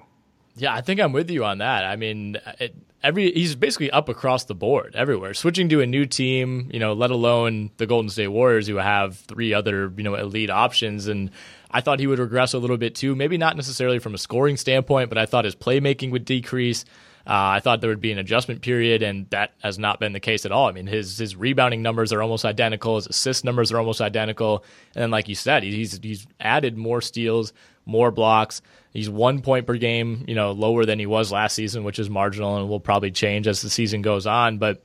[0.56, 1.86] Yeah, I think I'm with you on that.
[1.86, 5.34] I mean, it, every he's basically up across the board everywhere.
[5.34, 9.18] Switching to a new team, you know, let alone the Golden State Warriors who have
[9.18, 11.32] three other, you know, elite options and
[11.72, 13.16] I thought he would regress a little bit too.
[13.16, 16.86] Maybe not necessarily from a scoring standpoint, but I thought his playmaking would decrease.
[17.25, 20.19] Uh, I thought there would be an adjustment period, and that has not been the
[20.19, 20.67] case at all.
[20.67, 24.63] I mean, his his rebounding numbers are almost identical, his assist numbers are almost identical,
[24.95, 27.53] and then like you said, he's he's added more steals,
[27.86, 28.62] more blocks.
[28.91, 32.10] He's one point per game, you know, lower than he was last season, which is
[32.10, 34.57] marginal and will probably change as the season goes on.
[34.57, 34.84] But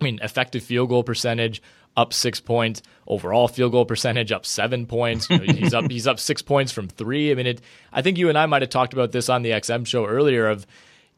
[0.00, 1.62] I mean, effective field goal percentage
[1.96, 5.28] up six points, overall field goal percentage up seven points.
[5.30, 7.30] You know, he's up he's up six points from three.
[7.30, 7.60] I mean, it.
[7.92, 10.48] I think you and I might have talked about this on the XM show earlier.
[10.48, 10.66] Of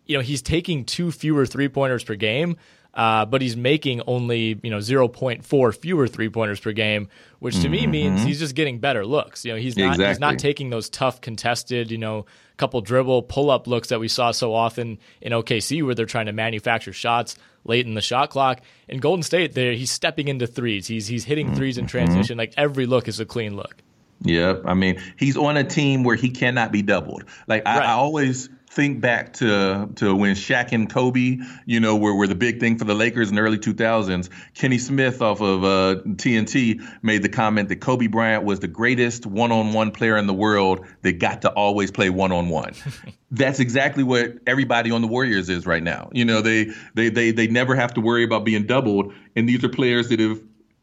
[0.07, 2.57] you know, he's taking two fewer three pointers per game.
[2.93, 7.09] Uh, but he's making only you know 0.4 fewer three pointers per game,
[7.39, 7.71] which to mm-hmm.
[7.71, 9.45] me means he's just getting better looks.
[9.45, 10.07] You know, he's not exactly.
[10.09, 14.09] he's not taking those tough contested, you know, couple dribble pull up looks that we
[14.09, 18.31] saw so often in OKC where they're trying to manufacture shots late in the shot
[18.31, 18.61] clock.
[18.89, 20.87] In Golden State, there he's stepping into threes.
[20.87, 21.91] He's he's hitting threes in mm-hmm.
[21.91, 22.39] transition.
[22.39, 23.77] Like every look is a clean look.
[24.23, 24.63] Yep.
[24.67, 27.25] I mean, he's on a team where he cannot be doubled.
[27.47, 27.89] Like I, right.
[27.89, 32.37] I always think back to to when Shaq and Kobe, you know, were, were the
[32.37, 34.31] big thing for the Lakers in the early 2000s.
[34.55, 39.27] Kenny Smith off of uh, TNT made the comment that Kobe Bryant was the greatest
[39.27, 42.75] one-on-one player in the world that got to always play one-on-one.
[43.33, 46.09] That's exactly what everybody on the Warriors is right now.
[46.13, 49.65] You know, they they they they never have to worry about being doubled, and these
[49.65, 50.41] are players that have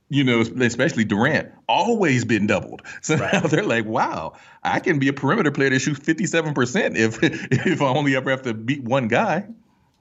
[0.10, 2.82] you know, especially Durant, always been doubled.
[3.02, 3.34] So right.
[3.34, 7.82] now they're like, wow, I can be a perimeter player that shoots 57% if if
[7.82, 9.46] I only ever have to beat one guy.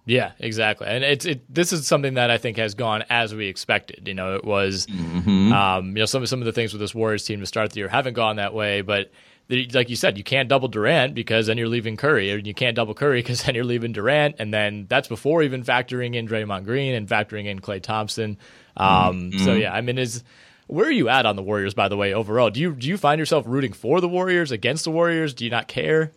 [0.06, 0.86] Yeah, exactly.
[0.86, 4.06] And it's it this is something that I think has gone as we expected.
[4.06, 5.52] You know, it was mm-hmm.
[5.52, 7.80] um, you know, some some of the things with this Warriors team to start the
[7.80, 9.10] year haven't gone that way, but
[9.48, 12.74] like you said, you can't double Durant because then you're leaving Curry, and you can't
[12.74, 16.64] double Curry because then you're leaving Durant, and then that's before even factoring in Draymond
[16.64, 18.38] Green and factoring in Klay Thompson.
[18.76, 19.44] Um, mm-hmm.
[19.44, 20.22] So yeah, I mean, is
[20.66, 22.50] Where are you at on the Warriors, by the way, overall?
[22.50, 25.34] Do you do you find yourself rooting for the Warriors, against the Warriors?
[25.34, 26.12] Do you not care?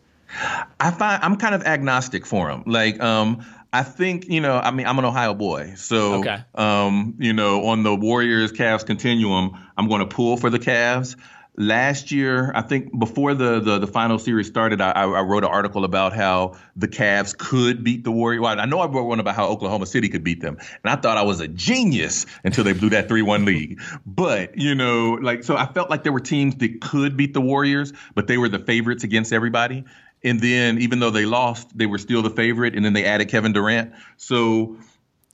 [0.80, 2.64] I find I'm kind of agnostic for them.
[2.66, 6.40] Like, um, I think you know, I mean, I'm an Ohio boy, so okay.
[6.56, 11.16] um, you know, on the Warriors Cavs continuum, I'm going to pull for the Cavs.
[11.62, 15.50] Last year, I think before the the, the final series started, I, I, wrote an
[15.50, 18.42] article about how the Cavs could beat the Warriors.
[18.42, 20.96] Well, I know I wrote one about how Oklahoma City could beat them, and I
[20.96, 23.78] thought I was a genius until they blew that three one lead.
[24.06, 27.42] But you know, like so, I felt like there were teams that could beat the
[27.42, 29.84] Warriors, but they were the favorites against everybody.
[30.24, 32.76] And then even though they lost, they were still the favorite.
[32.76, 33.94] And then they added Kevin Durant.
[34.18, 34.78] So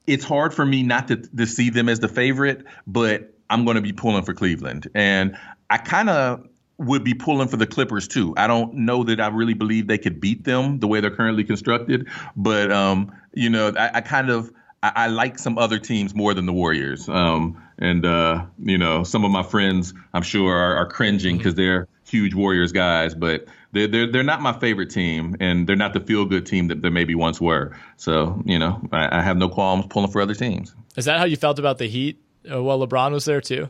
[0.08, 3.76] it's hard for me not to, to see them as the favorite, but I'm going
[3.76, 4.90] to be pulling for Cleveland.
[4.94, 5.38] And
[5.70, 6.48] I kind of
[6.78, 8.34] would be pulling for the Clippers too.
[8.38, 11.44] I don't know that I really believe they could beat them the way they're currently
[11.44, 14.52] constructed, but um, you know, I, I kind of
[14.84, 17.08] I, I, like some other teams more than the Warriors.
[17.08, 21.56] Um, and uh, you know, some of my friends I'm sure are, are cringing because
[21.56, 25.94] they're huge Warriors guys, but they're, they're they're not my favorite team, and they're not
[25.94, 27.78] the feel good team that they maybe once were.
[27.98, 30.76] So you know, I, I, have no qualms pulling for other teams.
[30.96, 33.70] Is that how you felt about the Heat uh, while LeBron was there too?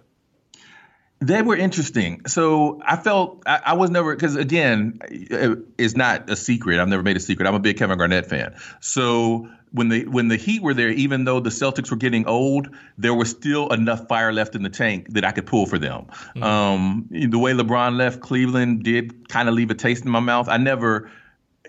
[1.20, 2.26] They were interesting.
[2.28, 6.80] So I felt I, I was never because again, it, it's not a secret.
[6.80, 7.48] I've never made a secret.
[7.48, 8.56] I'm a big Kevin Garnett fan.
[8.82, 12.70] So when the when the Heat were there, even though the Celtics were getting old,
[12.98, 16.06] there was still enough fire left in the tank that I could pull for them.
[16.36, 16.44] Mm-hmm.
[16.44, 20.48] Um, the way LeBron left Cleveland did kind of leave a taste in my mouth.
[20.50, 21.10] I never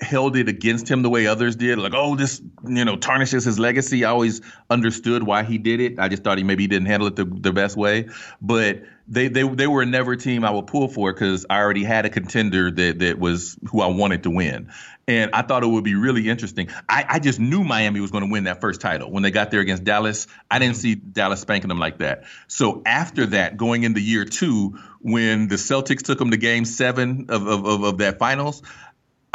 [0.01, 1.79] held it against him the way others did.
[1.79, 4.05] Like, oh, this you know tarnishes his legacy.
[4.05, 5.99] I always understood why he did it.
[5.99, 8.09] I just thought he maybe he didn't handle it the, the best way.
[8.41, 11.85] But they they they were never a team I would pull for because I already
[11.85, 14.71] had a contender that that was who I wanted to win.
[15.09, 16.69] And I thought it would be really interesting.
[16.89, 19.53] I, I just knew Miami was going to win that first title when they got
[19.53, 20.27] there against Dallas.
[20.51, 22.25] I didn't see Dallas spanking them like that.
[22.49, 27.27] So after that, going into year two, when the Celtics took them to game seven
[27.29, 28.63] of, of, of, of that finals,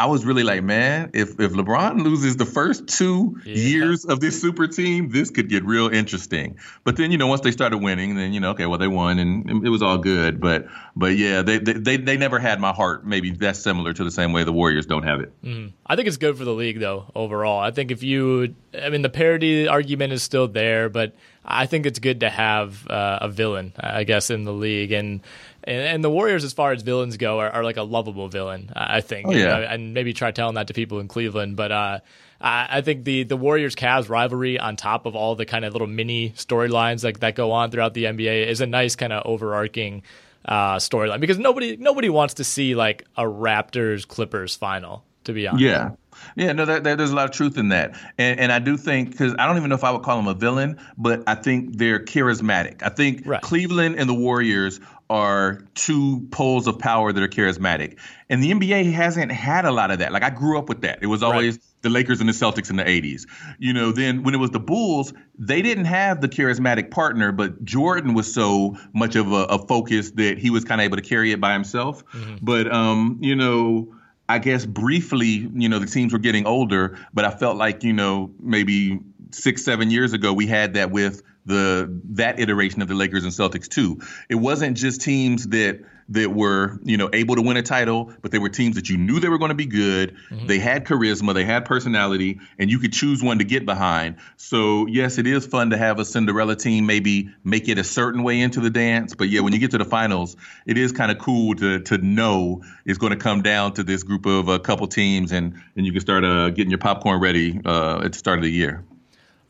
[0.01, 3.53] I was really like, man, if if LeBron loses the first two yeah.
[3.53, 6.57] years of this super team, this could get real interesting.
[6.83, 9.19] But then, you know, once they started winning, then you know, okay, well they won
[9.19, 10.41] and it was all good.
[10.41, 13.05] But but yeah, they they they never had my heart.
[13.05, 15.39] Maybe that's similar to the same way the Warriors don't have it.
[15.43, 15.73] Mm.
[15.85, 17.59] I think it's good for the league though overall.
[17.59, 21.13] I think if you, I mean, the parity argument is still there, but
[21.45, 25.21] I think it's good to have uh, a villain, I guess, in the league and
[25.63, 28.71] and, and, the Warriors, as far as villains go, are, are like a lovable villain,
[28.75, 29.27] I think.
[29.27, 29.57] Oh, yeah.
[29.57, 31.55] and maybe try telling that to people in Cleveland.
[31.55, 31.99] But uh,
[32.41, 35.87] I think the the Warriors Cavs rivalry, on top of all the kind of little
[35.87, 40.01] mini storylines like that go on throughout the NBA, is a nice kind of overarching
[40.45, 45.03] uh, storyline because nobody nobody wants to see like a Raptors Clippers final.
[45.25, 45.63] To be honest.
[45.63, 45.91] Yeah.
[46.35, 49.11] Yeah, no, there, there's a lot of truth in that, and and I do think
[49.11, 51.77] because I don't even know if I would call them a villain, but I think
[51.77, 52.83] they're charismatic.
[52.83, 53.41] I think right.
[53.41, 54.79] Cleveland and the Warriors
[55.11, 57.99] are two poles of power that are charismatic.
[58.29, 60.13] And the NBA hasn't had a lot of that.
[60.13, 60.99] Like I grew up with that.
[61.01, 61.63] It was always right.
[61.81, 63.27] the Lakers and the Celtics in the 80s.
[63.59, 67.61] You know, then when it was the Bulls, they didn't have the charismatic partner, but
[67.65, 71.03] Jordan was so much of a, a focus that he was kind of able to
[71.03, 72.05] carry it by himself.
[72.13, 72.37] Mm-hmm.
[72.41, 73.93] But um, you know,
[74.31, 77.91] I guess briefly, you know, the teams were getting older, but I felt like, you
[77.91, 82.93] know, maybe six, seven years ago, we had that with the that iteration of the
[82.93, 83.99] Lakers and Celtics too.
[84.29, 88.31] It wasn't just teams that that were you know able to win a title, but
[88.31, 90.15] they were teams that you knew they were going to be good.
[90.29, 90.47] Mm-hmm.
[90.47, 94.17] They had charisma, they had personality, and you could choose one to get behind.
[94.37, 98.23] So yes, it is fun to have a Cinderella team maybe make it a certain
[98.23, 101.11] way into the dance, but yeah, when you get to the finals, it is kind
[101.11, 104.59] of cool to to know it's going to come down to this group of a
[104.59, 108.17] couple teams, and and you can start uh, getting your popcorn ready uh, at the
[108.17, 108.83] start of the year.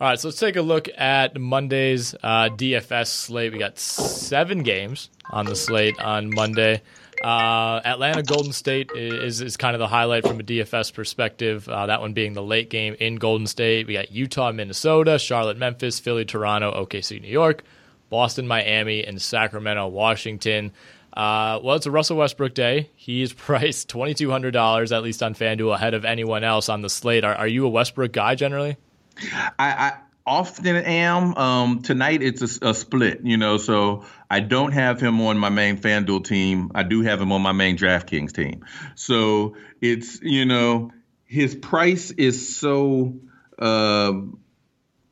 [0.02, 3.54] All right, so let's take a look at Monday's uh, DFS slate.
[3.54, 6.82] We got seven games on the slate on Monday.
[7.24, 11.70] Uh, Atlanta Golden State is, is kind of the highlight from a DFS perspective.
[11.70, 13.86] Uh, that one being the late game in Golden State.
[13.86, 17.64] We got Utah, Minnesota, Charlotte, Memphis, Philly, Toronto, OKC, New York,
[18.10, 20.72] Boston, Miami, and Sacramento, Washington.
[21.14, 22.90] Uh, well, it's a Russell Westbrook day.
[22.96, 26.82] He's priced twenty two hundred dollars at least on FanDuel ahead of anyone else on
[26.82, 27.24] the slate.
[27.24, 28.78] Are, are you a Westbrook guy generally?
[29.20, 31.36] I, I often am.
[31.36, 35.50] Um, tonight it's a, a, split, you know, so I don't have him on my
[35.50, 36.72] main FanDuel team.
[36.76, 38.66] I do have him on my main DraftKings team.
[38.96, 40.92] So it's, you know,
[41.26, 43.16] his price is so
[43.58, 44.14] uh,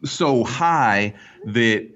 [0.03, 1.89] so high that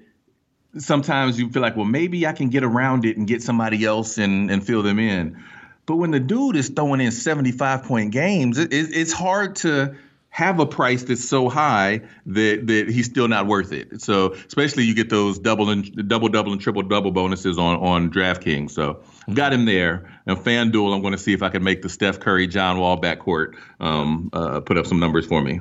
[0.78, 4.18] sometimes you feel like, well, maybe I can get around it and get somebody else
[4.18, 5.42] and, and fill them in.
[5.86, 9.96] But when the dude is throwing in 75 point games, it, it, it's hard to
[10.34, 14.02] have a price that's so high that that he's still not worth it.
[14.02, 18.10] So especially you get those double and double double and triple double bonuses on on
[18.10, 18.72] DraftKings.
[18.72, 20.10] So I've got him there.
[20.26, 23.00] And FanDuel, I'm going to see if I can make the Steph Curry John Wall
[23.00, 25.60] backcourt um, uh, put up some numbers for me.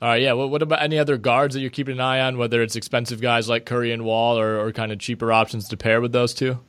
[0.00, 0.34] All right, yeah.
[0.34, 3.20] Well, what about any other guards that you're keeping an eye on, whether it's expensive
[3.20, 6.34] guys like Curry and Wall or, or kind of cheaper options to pair with those
[6.34, 6.60] two?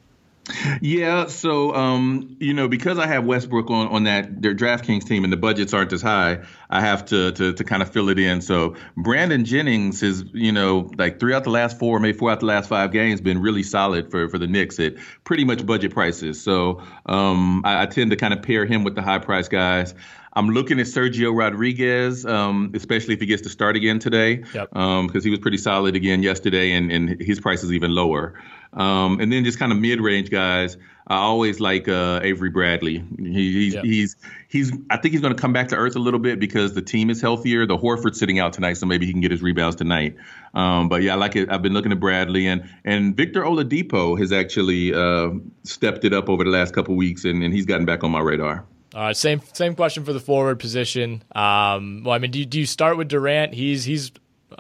[0.82, 5.24] Yeah, so um, you know, because I have Westbrook on, on that their DraftKings team
[5.24, 8.20] and the budgets aren't as high, I have to, to to kind of fill it
[8.20, 8.42] in.
[8.42, 12.40] So Brandon Jennings is, you know, like three out the last four, maybe four out
[12.40, 15.94] the last five games, been really solid for for the Knicks at pretty much budget
[15.94, 16.42] prices.
[16.42, 19.94] So um, I, I tend to kind of pair him with the high price guys.
[20.32, 24.54] I'm looking at Sergio Rodriguez, um, especially if he gets to start again today, because
[24.56, 24.76] Yep.
[24.76, 28.40] um, he was pretty solid again yesterday, and, and his price is even lower.
[28.74, 30.78] Um, and then just kind of mid-range guys.
[31.08, 33.04] I always like uh, Avery Bradley.
[33.18, 34.16] He, he's, he's
[34.48, 36.84] he's I think he's going to come back to earth a little bit because the
[36.84, 37.66] team is healthier.
[37.66, 40.16] The Horford's sitting out tonight, so maybe he can get his rebounds tonight.
[40.54, 41.50] Um, but yeah, I like it.
[41.50, 45.32] I've been looking at Bradley and and Victor Oladipo has actually uh,
[45.64, 48.20] stepped it up over the last couple weeks, and, and he's gotten back on my
[48.20, 48.66] radar.
[48.94, 51.24] All right, same same question for the forward position.
[51.32, 53.56] Um, well, I mean, do you, do you start with Durant?
[53.56, 54.12] He's he's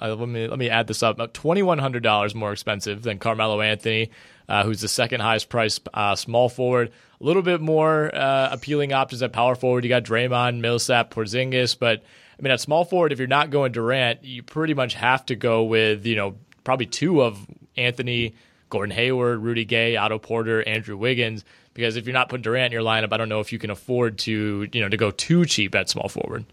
[0.01, 1.15] uh, let me let me add this up.
[1.15, 4.11] About twenty one hundred dollars more expensive than Carmelo Anthony,
[4.47, 6.91] uh, who's the second highest priced uh, small forward.
[7.19, 9.83] A little bit more uh, appealing options at power forward.
[9.83, 12.03] You got Draymond, Millsap, Porzingis, but
[12.37, 15.35] I mean at small forward, if you're not going Durant, you pretty much have to
[15.35, 18.35] go with you know probably two of Anthony,
[18.69, 21.43] Gordon Hayward, Rudy Gay, Otto Porter, Andrew Wiggins.
[21.73, 23.69] Because if you're not putting Durant in your lineup, I don't know if you can
[23.69, 26.45] afford to you know to go too cheap at small forward.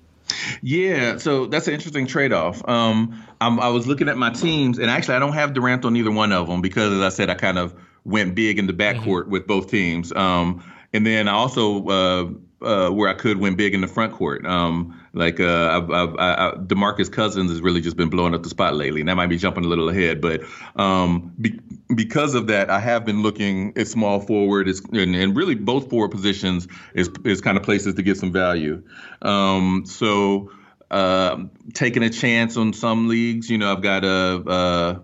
[0.62, 2.66] Yeah, so that's an interesting trade-off.
[2.68, 6.10] Um, I'm, was looking at my teams, and actually, I don't have Durant on either
[6.10, 7.74] one of them because, as I said, I kind of
[8.04, 10.12] went big in the backcourt with both teams.
[10.12, 10.62] Um,
[10.92, 12.28] and then I also, uh,
[12.62, 14.46] uh, where I could, win big in the front court.
[14.46, 18.42] Um, like uh, I've, I've, I, I, Demarcus Cousins has really just been blowing up
[18.42, 20.20] the spot lately, and that might be jumping a little ahead.
[20.20, 20.42] But
[20.76, 21.60] um, be,
[21.94, 26.10] because of that, I have been looking at small forward, and, and really both forward
[26.10, 28.82] positions is is kind of places to get some value.
[29.22, 30.50] Um, so
[30.90, 31.44] uh,
[31.74, 34.08] taking a chance on some leagues, you know, I've got a.
[34.46, 34.98] Uh,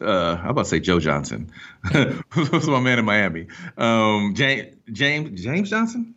[0.00, 1.52] uh, how about say Joe Johnson?
[2.30, 3.46] Who's my man in Miami?
[3.78, 6.14] Um, James James James Johnson.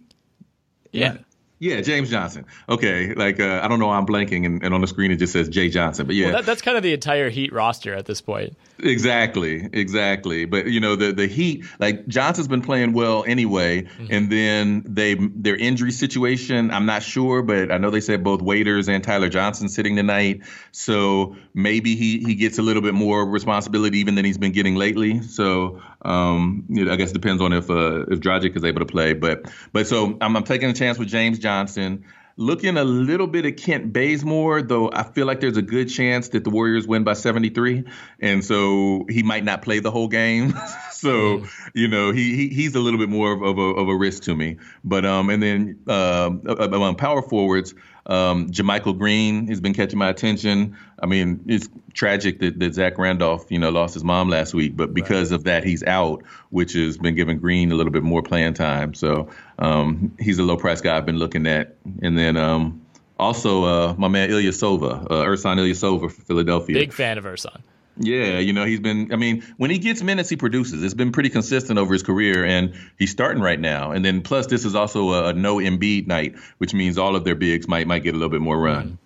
[0.99, 1.17] Yeah.
[1.59, 2.45] Yeah, James Johnson.
[2.69, 5.15] Okay, like uh, I don't know, why I'm blanking, and, and on the screen it
[5.15, 6.05] just says Jay Johnson.
[6.05, 8.55] But yeah, Well, that, that's kind of the entire Heat roster at this point.
[8.77, 10.45] Exactly, exactly.
[10.45, 14.05] But you know, the the Heat, like Johnson's been playing well anyway, Mm-hmm.
[14.13, 18.43] and then they their injury situation, I'm not sure, but I know they said both
[18.43, 20.41] Waiters and Tyler Johnson sitting tonight,
[20.71, 24.75] so maybe he he gets a little bit more responsibility even than he's been getting
[24.75, 25.23] lately.
[25.23, 28.79] So um, you know, I guess it depends on if uh, if Dragic is able
[28.79, 32.05] to play, but but so I'm, I'm taking a chance with James Johnson.
[32.39, 36.29] Looking a little bit at Kent Bazemore, though I feel like there's a good chance
[36.29, 37.83] that the Warriors win by 73,
[38.19, 40.53] and so he might not play the whole game.
[40.91, 43.95] so you know he, he he's a little bit more of, of, a, of a
[43.95, 44.57] risk to me.
[44.83, 47.73] But um and then um among power forwards,
[48.05, 50.77] um JaMychal Green has been catching my attention.
[51.01, 54.77] I mean it's tragic that, that Zach Randolph you know lost his mom last week,
[54.77, 58.21] but because of that he's out, which has been giving Green a little bit more
[58.21, 58.93] playing time.
[58.93, 59.29] So
[59.60, 62.82] um he's a low price guy I've been looking at, and then um.
[63.20, 66.76] Also, uh, my man Ilyasova, uh, Ersan Ilyasova for Philadelphia.
[66.76, 67.62] Big fan of Ersan.
[67.97, 70.84] Yeah, you know, he's been, I mean, when he gets minutes, he produces.
[70.84, 73.89] It's been pretty consistent over his career, and he's starting right now.
[73.89, 77.24] And then plus, this is also a, a no Embiid night, which means all of
[77.24, 78.99] their bigs might might get a little bit more run.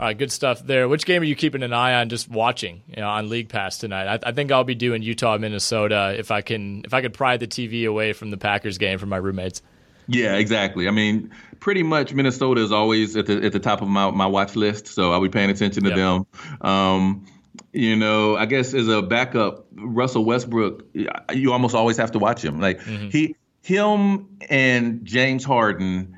[0.00, 0.88] All right, good stuff there.
[0.88, 2.08] Which game are you keeping an eye on?
[2.08, 4.08] Just watching, you know, on League Pass tonight.
[4.24, 6.82] I, I think I'll be doing Utah, Minnesota if I can.
[6.84, 9.62] If I could pry the TV away from the Packers game from my roommates.
[10.08, 10.88] Yeah, exactly.
[10.88, 11.30] I mean,
[11.60, 14.88] pretty much Minnesota is always at the at the top of my, my watch list,
[14.88, 15.96] so I'll be paying attention to Yep.
[15.96, 16.26] them.
[16.60, 17.26] Um,
[17.72, 20.84] you know, I guess as a backup, Russell Westbrook,
[21.32, 22.60] you almost always have to watch him.
[22.60, 26.13] Like he, him, and James Harden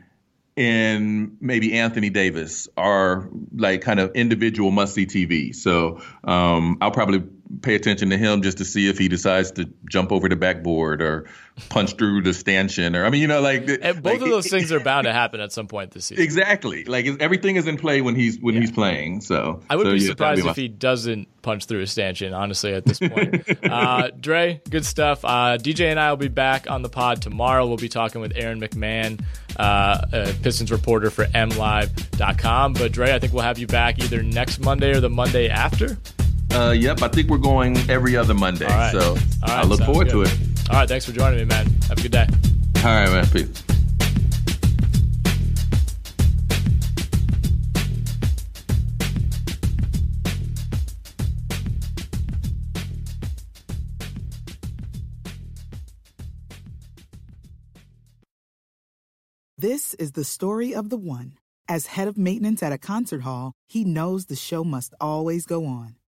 [0.56, 5.54] and maybe Anthony Davis are like kind of individual must see TV.
[5.54, 7.22] So um, I'll probably
[7.62, 11.00] pay attention to him just to see if he decides to jump over the backboard
[11.00, 11.28] or
[11.70, 14.48] punch through the stanchion or I mean you know like And both like, of those
[14.48, 16.22] things are bound to happen at some point this season.
[16.22, 19.20] exactly like everything is in play when he's when he's playing.
[19.22, 22.34] So I would so, be yeah, surprised my- if he doesn't punch through a stanchion,
[22.34, 23.44] honestly, at this point.
[23.64, 25.24] uh, Dre, good stuff.
[25.24, 27.64] Uh, DJ and I will be back on the pod tomorrow.
[27.66, 29.22] We'll be talking with Aaron McMann,
[29.56, 32.72] uh, Pistons reporter for MLive.com.
[32.74, 35.96] But Dre, I think we'll have you back either next Monday or the Monday after.
[36.56, 38.66] Uh, yep, I think we're going every other Monday.
[38.90, 40.26] So I look forward good.
[40.26, 40.70] to it.
[40.70, 41.66] All right, thanks for joining me, man.
[41.88, 42.26] Have a good day.
[42.76, 43.26] All right, man.
[43.26, 43.62] Peace.
[59.58, 61.34] This is the story of the one.
[61.68, 65.66] As head of maintenance at a concert hall, he knows the show must always go
[65.66, 65.96] on.